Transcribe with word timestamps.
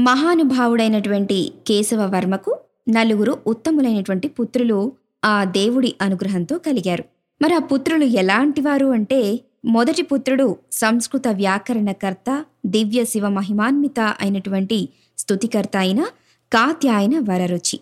మహానుభావుడైనటువంటి 0.00 1.52
కేశవవర్మకు 1.66 2.58
నలుగురు 2.88 3.38
ఉత్తములైనటువంటి 3.46 4.28
పుత్రులు 4.28 4.92
ఆ 5.24 5.44
దేవుడి 5.44 5.94
అనుగ్రహంతో 6.00 6.58
కలిగారు. 6.58 7.04
మరి 7.42 7.54
ఆ 7.54 7.58
పుత్రులు 7.58 8.04
ఎలాంటివారు 8.04 8.86
అంటే 8.86 9.40
మొదటి 9.64 10.02
పుత్రుడు 10.02 10.56
సంస్కృత 10.72 11.28
వ్యాకరణకర్త 11.28 12.44
దివ్య 12.66 13.04
శివ 13.04 13.28
మహిమాన్విత 13.28 14.00
అయినటువంటి 14.00 14.88
స్థుతికర్త 15.18 15.76
అయిన 15.76 16.04
కాత్యాయన 16.52 17.18
వరరుచి. 17.18 17.80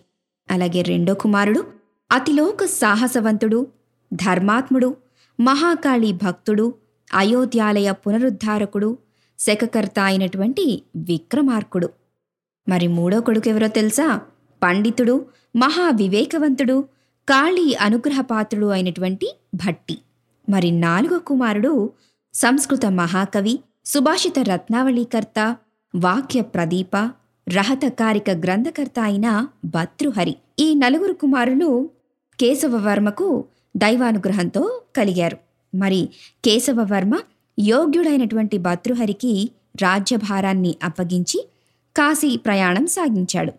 అలాగే 0.51 0.81
రెండో 0.81 1.13
కుమారుడు 1.13 1.63
అతిలోక 2.11 2.65
సాహసవంతుడు 2.65 3.67
ధర్మాత్ముడు 4.13 4.95
మహాకాళి 5.39 6.11
భక్తుడు 6.11 6.73
అయోధ్యాలయ 7.13 7.91
పునరుద్ధారకుడు 7.91 8.97
శకకర్త 9.39 9.99
అయినటువంటి 9.99 10.83
విక్రమార్కుడు. 10.95 11.89
మరి 12.69 12.87
మూడో 12.87 13.21
కొడుకు 13.21 13.49
ఎవరో 13.49 13.67
తెలుసా? 13.67 14.21
పండితుడు 14.63 15.25
మహా 15.55 15.89
వివేకవంతుడు 15.89 16.85
కాళీ 17.29 17.73
అనుగ్రహపాత్రుడు 17.73 18.65
అయినటువంటి 18.65 19.35
భట్టి. 19.55 19.97
మరి 20.49 20.71
నాలుగో 20.71 21.19
కుమారుడు 21.19 21.93
సంస్కృత 22.33 22.85
మహాకవి 22.85 23.59
సుభాషిత 23.85 24.39
రత్నావళీకర్త 24.39 25.57
వాక్య 25.95 26.41
ప్రదీప 26.41 26.97
రహతకారిక 27.49 28.29
గ్రంథకర్త 28.29 28.99
అయిన 28.99 29.47
భర్తృహరి 29.65 30.35
ఈ 30.59 30.73
నలుగురు 30.73 31.13
కుమారులు 31.13 31.89
కేశవవర్మకు 32.39 33.45
దైవానుగ్రహంతో 33.77 34.81
కలిగారు. 34.95 35.37
మరి 35.75 36.09
కేశవవర్మ 36.45 37.19
యోగ్యుడైనటువంటి 37.59 38.57
భర్తృహరికి 38.57 39.51
రాజ్యభారాన్ని 39.81 40.75
అప్పగించి 40.83 41.47
కాశీ 41.97 42.37
ప్రయాణం 42.37 42.87
సాగించాడు. 42.87 43.51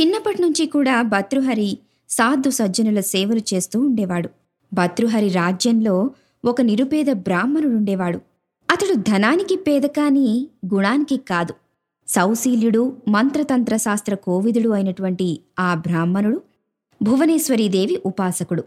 చిన్నప్పటి 0.00 0.42
నుంచి 0.42 0.66
కూడా 0.66 1.02
భర్తృహరి 1.02 1.78
సాధు 2.08 2.50
సజ్జనుల 2.50 3.00
సేవలు 3.00 3.40
చేస్తూ 3.54 3.80
ఉండేవాడు. 3.80 4.30
భర్తృహరి 4.72 5.28
రాజ్యంలో 5.28 6.10
ఒక 6.44 6.60
నిరుపేద 6.60 7.06
బ్రాహ్మణుడుండేవాడు. 7.12 8.20
అతడు 8.70 8.94
ధనానికి 8.94 9.56
పేద 9.56 9.82
కాని 9.82 10.48
గుణానికి 10.74 11.16
కాదు. 11.16 11.54
సౌశీల్యుడు 12.08 12.96
మంత్రతంత్ర 13.08 13.76
శాస్త్ర 13.76 14.14
కోవిదుడు 14.14 14.68
అయినటువంటి 14.68 15.40
ఆ 15.58 15.74
బ్రాహ్మణుడు 15.74 16.42
భువనేశ్వరీదేవి 17.02 18.00
ఉపాసకుడు. 18.06 18.64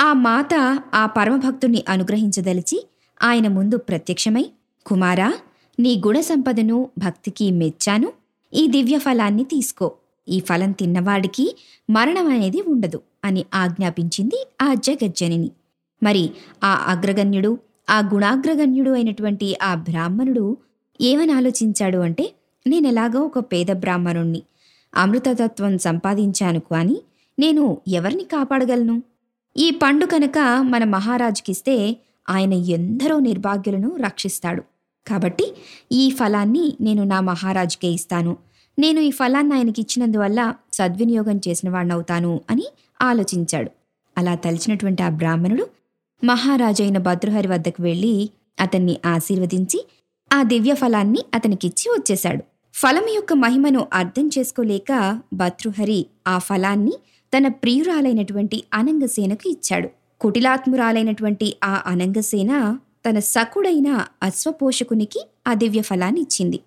ఆ 0.00 0.12
మాత 0.12 0.82
ఆ 0.94 1.06
పరమభక్తుణ్ణి 1.06 1.84
అనుగ్రహించదలిచి 1.88 2.88
ఆయన 3.22 3.48
ముందు 3.48 3.78
ప్రత్యక్షమై 3.78 4.50
కుమారా 4.86 5.34
నీ 5.80 6.02
గుణ 6.06 6.20
సంపదను 6.20 6.90
భక్తికి 6.98 7.50
మెచ్చాను. 7.50 8.12
ఈ 8.54 8.66
దివ్య 8.66 8.98
ఫలాన్ని 8.98 9.44
తీసుకో. 9.44 9.92
ఈ 10.28 10.40
ఫలం 10.40 10.70
తిన్నవాడికి 10.72 11.56
మరణం 11.90 12.26
అనేది 12.28 12.60
ఉండదు 12.66 13.02
అని 13.24 13.44
ఆజ్ఞాపించింది 13.54 14.46
ఆ 14.62 14.74
జగజ్జనిని. 14.74 15.50
మరి 16.02 16.30
ఆ 16.64 16.84
అగ్రగణ్యుడు 16.86 17.58
ఆ 17.90 17.98
గుణాగ్రగణ్యుడు 18.14 18.90
అయినటువంటి 18.90 19.58
ఆ 19.62 19.74
బ్రాహ్మణుడు 19.74 20.56
ఏమని 21.00 21.32
ఆలోచించాడు 21.32 21.98
అంటే 21.98 22.32
నేనెలాగో 22.66 23.20
ఒక 23.20 23.38
పేద 23.38 23.66
బ్రాహ్మణుణ్ణి 23.72 24.42
అమృతతత్వం 24.94 25.78
సంపాదించాను 25.78 26.60
కానీ 26.60 27.02
నేను 27.38 27.78
ఎవరిని 27.88 28.24
కాపాడగలను? 28.24 29.02
ఈ 29.56 29.70
పండు 29.70 30.06
కనుక 30.06 30.38
మన 30.60 30.84
మహారాజుకిస్తే 30.84 31.96
ఆయన 32.30 32.52
ఎందరో 32.52 33.18
నిర్భాగ్యులను 33.18 33.96
రక్షిస్తాడు. 33.96 34.62
కాబట్టి 35.08 35.46
ఈ 35.92 36.10
ఫలాన్ని 36.10 36.64
నేను 36.80 37.02
నా 37.04 37.20
మహారాజుకే 37.20 37.88
ఇస్తాను. 37.88 38.36
నేను 38.78 39.00
ఈ 39.00 39.10
ఫలాన్ని 39.10 39.54
ఆయనకి 39.54 39.80
ఇచ్చినందువల్ల 39.82 40.54
సద్వినియోగం 40.72 41.40
చేసిన 41.48 41.70
వాడినవుతాను 41.70 42.40
అని 42.50 42.66
ఆలోచించాడు. 43.02 43.70
అలా 44.18 44.34
తలిచినటువంటి 44.34 45.02
ఆ 45.02 45.08
బ్రాహ్మణుడు 45.08 45.66
మహారాజైన 46.24 46.98
భద్రహరి 46.98 47.48
వద్దకు 47.48 47.82
వెళ్ళి 47.82 48.14
అతన్ని 48.60 48.94
ఆశీర్వదించి 49.06 49.80
ఆ 50.30 50.42
దివ్య 50.42 50.74
ఫలాన్ని 50.74 51.20
అతనికిచ్చి 51.34 51.86
వచ్చేశాడు. 51.90 52.42
ఫలం 52.74 53.06
యొక్క 53.14 53.32
మహిమను 53.32 53.82
అర్థం 53.92 54.26
చేసుకోలేక 54.38 55.20
భర్తృహరి 55.32 56.00
ఆ 56.28 56.38
ఫలాన్ని 56.38 56.94
తన 57.32 57.48
ప్రియురాలైనటువంటి 57.48 58.58
అనంగసేనకు 58.74 59.46
ఇచ్చాడు. 59.48 59.88
కుటిలాత్మురాలైనటువంటి 60.20 61.56
ఆ 61.64 61.82
అనంగసేన 61.86 62.52
తన 63.08 63.18
సకుడైన 63.18 64.06
అశ్వపోషకునికి 64.22 65.28
ఆ 65.46 65.54
దివ్య 65.54 65.82
ఫలాన్ని 65.82 66.20
ఇచ్చింది. 66.20 66.60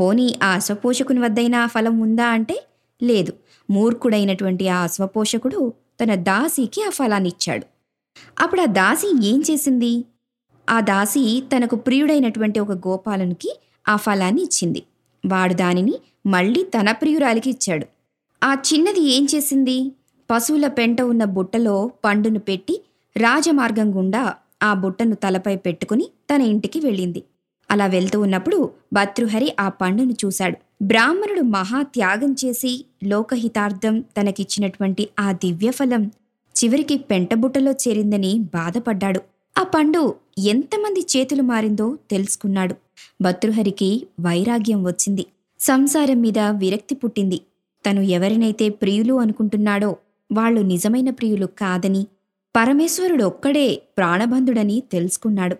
పోనీ 0.00 0.38
ఆ 0.42 0.48
అశ్వపోషకుని 0.48 1.20
వద్దైనా 1.20 1.62
ఆ 1.62 1.66
ఫలం 1.66 2.00
ఉందా 2.00 2.26
అంటే 2.26 2.64
లేదు. 3.02 3.32
మూర్ఖుడైనటువంటి 3.70 4.68
ఆ 4.68 4.82
అశ్వపోషకుడు 4.82 5.72
తన 6.02 6.14
దాసికి 6.14 6.82
ఆ 6.82 6.88
ఫలాన్ని 6.88 7.28
ఇచ్చాడు. 7.28 7.66
అప్పుడు 8.38 8.60
ఆ 8.60 8.64
దాసి 8.64 9.26
ఏం 9.26 9.42
చేసింది? 9.50 10.04
ఆ 10.70 10.80
దాసి 10.80 11.42
తనకు 11.56 11.76
ప్రియుడైనటువంటి 11.76 12.60
ఒక 12.60 12.72
గోపాలనికి 12.72 13.60
ఆ 13.88 13.96
ఫలాన్ని 13.96 14.42
ఇచ్చింది. 14.42 14.82
వాడు 15.26 15.54
దానిని 15.54 15.98
మళ్ళీ 16.26 16.64
తన 16.64 16.92
ప్రియురాలికి 16.92 17.50
ఇచ్చాడు. 17.50 17.86
ఆ 18.44 18.56
చిన్నది 18.74 19.00
ఏం 19.00 19.26
చేసింది? 19.34 19.92
పశువుల 20.30 20.68
పెంట 20.68 21.00
ఉన్న 21.00 21.24
బుట్టలో 21.24 21.90
పండును 22.04 22.38
పెట్టి 22.38 22.82
రాజమార్గం 23.16 23.96
గుండా 23.96 24.34
ఆ 24.62 24.74
బుట్టను 24.74 25.14
తలపై 25.14 25.56
పెట్టుకుని 25.56 26.08
తన 26.34 26.42
ఇంటికి 26.42 26.80
వెళ్ళింది. 26.80 27.22
అలా 27.70 27.86
వెళ్తూ 27.86 28.20
ఉన్నప్పుడు 28.20 28.70
భర్తృహరి 28.92 29.56
ఆ 29.60 29.68
పండును 29.68 30.12
చూశాడు. 30.12 30.56
బ్రాహ్మణుడు 30.82 31.40
మహా 31.40 31.82
త్యాగం 31.82 32.32
చేసి 32.32 32.84
లోకహితార్థం 33.04 34.00
తనకిచ్చినటువంటి 34.00 35.08
ఆ 35.20 35.32
దివ్యఫలం 35.32 36.10
చివరికి 36.56 36.98
పెంటబుట్టలో 36.98 37.72
చేరిందని 37.72 38.38
బాధపడ్డాడు. 38.54 39.20
ఆ 39.58 39.62
పండు 39.62 40.14
ఎంతమంది 40.38 41.00
చేతులు 41.00 41.42
మారిందో 41.42 41.98
తెలుసుకున్నాడు. 42.10 42.74
భర్తృహరికి 43.22 44.06
వైరాగ్యం 44.20 44.84
వచ్చింది. 44.84 45.26
సంసారం 45.60 46.20
మీద 46.20 46.38
విరక్తి 46.38 46.94
పుట్టింది. 46.94 47.40
తను 47.84 48.00
ఎవరినైతే 48.00 48.68
ప్రియులు 48.68 49.14
అనుకుంటున్నాడో 49.14 49.96
వాళ్ళు 50.32 50.60
నిజమైన 50.60 51.10
ప్రియులు 51.10 51.46
కాదని 51.46 52.06
పరమేశ్వరుడు 52.58 53.24
ఒక్కడే 53.24 53.82
ప్రాణబంధుడని 53.98 54.82
తెలుసుకున్నాడు. 54.92 55.56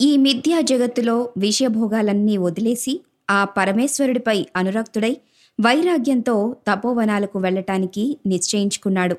ఈ 0.00 0.16
మిథ్యా 0.16 0.60
జగత్తులో 0.60 1.32
విషయభోగాలన్నీ 1.38 2.36
వదిలేసి 2.36 3.00
ఆ 3.30 3.44
పరమేశ్వరుడిపై 3.44 4.46
అనురక్తుడై 4.56 5.16
వైరాగ్యంతో 5.60 6.56
తపోవనాలకు 6.68 7.38
వెళ్ళటానికి 7.38 8.16
నిశ్చయించుకున్నాడు. 8.26 9.16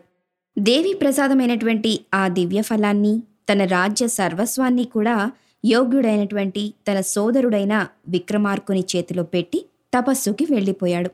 దేవి 0.59 0.93
ప్రసాదమైనటువంటి 0.93 1.99
ఆ 2.13 2.27
దివ్య 2.27 2.61
ఫలాన్ని 2.61 3.23
తన 3.51 3.65
రాజ్య 3.65 4.07
సర్వస్వాన్ని 4.07 4.83
కూడా 4.85 5.31
యోగ్యుడైనటువంటి 5.65 6.73
తన 6.87 7.01
సోదరుడైన 7.01 7.87
విక్రమార్కుని 8.07 8.83
చేతిలో 8.95 9.23
పెట్టి 9.23 9.65
తపస్సుకి 9.93 10.45
వెళ్ళిపోయాడు. 10.53 11.09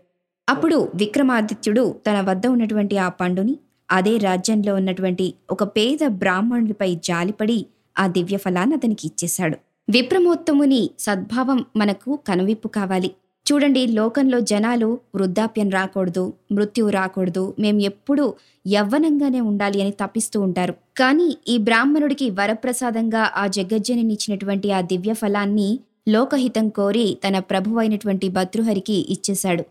అప్పుడు 0.49 0.91
విక్రమాదిత్యుడు 0.95 1.95
తన 2.07 2.21
వద్ద 2.21 2.47
ఉన్నటువంటి 2.47 2.97
ఆ 2.97 3.09
పండుని 3.09 3.57
అదే 3.91 4.17
రాజ్యంలో 4.17 4.75
ఉన్నటువంటి 4.75 5.33
ఒక 5.51 5.63
పేద 5.63 6.07
బ్రాహ్మణుడిపై 6.07 6.95
జాలిపడి 6.95 7.65
ఆ 7.99 8.07
దివ్య 8.07 8.37
ఫలాన్ని 8.37 8.75
అతనికి 8.75 9.07
ఇచ్చేశాడు. 9.07 9.57
విప్రమోత్తముని 9.89 10.89
సద్భావం 10.99 11.65
మనకు 11.75 12.19
కనువిప్పు 12.27 12.67
కావాలి. 12.67 13.11
చూడండి 13.51 13.87
లోకంలో 13.87 14.39
జనాలు 14.39 14.99
వృద్ధాప్యం 15.15 15.69
రాకూడదు 15.69 16.33
మృత్యువు 16.51 16.89
రాకూడదు. 16.89 17.55
మేం 17.59 17.81
ఎప్పుడూ 17.81 18.33
యవ్వనంగానే 18.67 19.41
ఉండాలి 19.41 19.81
అని 19.81 19.91
తప్పిస్తూ 19.91 20.41
ఉంటారు. 20.41 20.73
కానీ 20.97 21.37
ఈ 21.47 21.57
బ్రాహ్మణుడికి 21.57 22.29
వరప్రసాదంగా 22.29 23.31
ఆ 23.35 23.47
జగజ్జనినిచ్చినటువంటి 23.47 24.71
ఆ 24.71 24.81
దివ్య 24.81 25.13
ఫలాన్ని 25.13 25.79
లోకహితం 26.09 26.69
కోరి 26.69 27.17
తన 27.27 27.39
ప్రభువైనటువంటి 27.39 28.29
భద్రుహరికి 28.29 28.93
ఇచ్చేశాడు. 28.93 29.63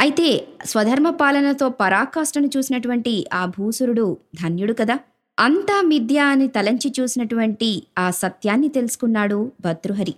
అయితే 0.00 0.48
స్వధర్మ 0.64 1.10
పాలనతో 1.10 1.68
పరాకాష్ఠను 1.68 2.50
చూసినటువంటి 2.56 3.26
ఆ 3.34 3.46
భూసురుడు 3.46 4.16
ధన్యుడు 4.42 4.72
కదా. 4.72 4.98
అంతా 5.38 5.82
మిథ్య 5.82 6.18
అని 6.18 6.48
తలంచి 6.48 6.92
చూసినటువంటి 7.00 7.82
ఆ 7.98 8.10
సత్యాన్ని 8.10 8.68
తెలుసుకున్నాడు 8.68 9.52
భద్రుహరి. 9.60 10.14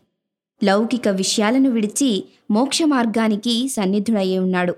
లౌకిక 0.64 1.08
విషయాలను 1.08 1.70
విడిచి 1.70 2.24
మోక్ష 2.50 2.82
మార్గానికి 2.82 3.68
సన్నిధుడయ్యే 3.68 4.38
ఉన్నాడు. 4.38 4.74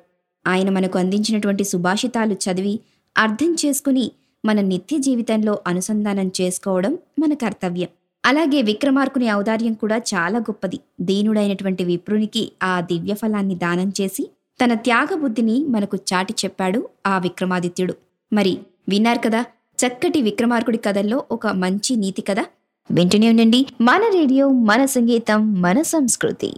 ఆయన 0.46 0.70
మనకు 0.70 0.98
అందించినటువంటి 0.98 1.64
సుభాషితాలు 1.64 2.34
చదివి 2.34 2.80
అర్థం 3.16 3.56
చేసుకుని 3.66 4.12
మన 4.44 4.60
నిత్య 4.60 4.98
జీవితంలో 4.98 5.58
అనుసంధానం 5.66 6.32
చేసుకోవడం 6.40 6.98
మన 7.18 7.34
కర్తవ్యం. 7.34 7.88
అలాగే 8.24 8.62
విక్రమార్కుని 8.62 9.32
ఔదార్యం 9.32 9.74
కూడా 9.74 9.96
చాలా 9.96 10.38
గొప్పది. 10.38 10.80
దీనుడైనటువంటి 11.00 11.84
విప్రునికి 11.84 12.52
ఆ 12.62 12.80
దివ్య 12.80 13.14
ఫలాన్ని 13.14 13.54
దానం 13.54 13.92
చేసి 14.00 14.30
తన 14.62 14.74
త్యాగబుద్ధిని 14.74 15.64
మనకు 15.68 15.98
చాటి 16.12 16.34
చెప్పాడు 16.44 16.88
ఆ 17.06 17.18
విక్రమాదిత్యుడు. 17.18 17.94
మరి 18.32 18.58
విన్నారు 18.88 19.18
కదా 19.18 19.42
చక్కటి 19.86 20.22
విక్రమార్కుడి 20.22 20.78
కథల్లో 20.78 21.24
ఒక 21.30 21.46
మంచి 21.46 21.96
నీతి 21.96 22.22
కథ? 22.22 22.40
వింటూనే 22.90 23.28
ఉండండి. 23.28 23.66
మన 23.80 24.00
రేడియో 24.14 24.48
మన 24.48 24.84
సంగీతం 24.84 25.62
మన 25.62 25.82
సంస్కృతి. 25.82 26.54